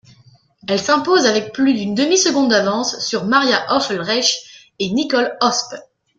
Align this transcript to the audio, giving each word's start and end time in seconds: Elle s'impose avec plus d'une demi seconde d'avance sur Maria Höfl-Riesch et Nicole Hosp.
Elle 0.67 0.79
s'impose 0.81 1.27
avec 1.27 1.53
plus 1.53 1.75
d'une 1.75 1.93
demi 1.93 2.17
seconde 2.17 2.49
d'avance 2.49 2.97
sur 3.05 3.25
Maria 3.25 3.63
Höfl-Riesch 3.71 4.71
et 4.79 4.89
Nicole 4.89 5.37
Hosp. 5.41 5.75